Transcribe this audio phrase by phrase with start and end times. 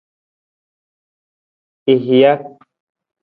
[1.91, 2.33] I hija.